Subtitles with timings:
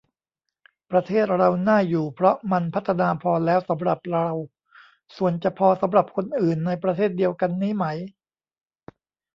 [0.91, 4.27] ประเทศเราน่าอยู่ เพราะมันพัฒนาพอแล้วสำหรับเรา
[5.17, 7.85] ส่วนจะพอสำหรับคนอื่นในประเทศเดียวกันนี้ไหม